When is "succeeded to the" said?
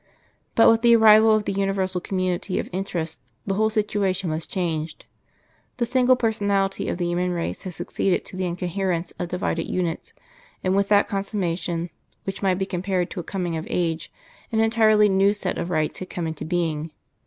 7.75-8.47